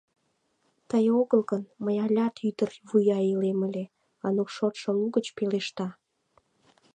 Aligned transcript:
Тый 0.89 1.05
огыл 1.19 1.41
гын, 1.51 1.63
мый 1.83 1.97
алят 2.05 2.35
ӱдыр 2.47 2.71
вуя 2.87 3.19
илем 3.31 3.59
ыле,— 3.67 3.85
Анук 4.25 4.49
шортмо 4.55 4.91
лугыч 4.99 5.27
пелешта. 5.35 5.87